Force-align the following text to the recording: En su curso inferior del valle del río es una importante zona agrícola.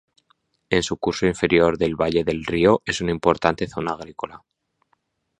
En 0.71 0.81
su 0.81 0.97
curso 0.97 1.27
inferior 1.27 1.77
del 1.77 1.95
valle 1.95 2.23
del 2.23 2.43
río 2.43 2.81
es 2.85 3.01
una 3.01 3.11
importante 3.11 3.67
zona 3.67 3.91
agrícola. 3.91 4.43